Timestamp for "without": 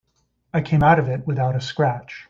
1.27-1.55